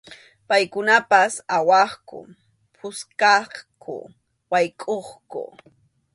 Paykunapas 0.47 1.33
awaqku, 1.57 2.19
puskaqku, 2.75 3.95
waykʼuqku. 4.51 5.41